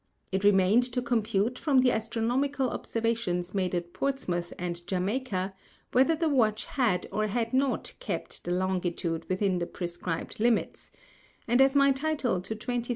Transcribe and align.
It 0.31 0.43
remained 0.43 0.81
to 0.93 1.01
compute 1.03 1.59
from 1.59 1.77
the 1.77 1.91
Astronomical 1.91 2.71
Observations 2.71 3.53
made 3.53 3.75
at 3.75 3.93
Portsmouth 3.93 4.51
and 4.57 4.81
Jamaica, 4.87 5.53
whether 5.91 6.15
the 6.15 6.27
Watch 6.27 6.65
had 6.65 7.05
or 7.11 7.27
had 7.27 7.53
not 7.53 7.93
kept 7.99 8.43
the 8.43 8.51
Longitude 8.51 9.29
within 9.29 9.59
the 9.59 9.67
prescribed 9.67 10.39
Limits; 10.39 10.89
and 11.47 11.61
as 11.61 11.75
my 11.75 11.91
Title 11.91 12.41
to 12.41 12.55
20,000_l. 12.55 12.87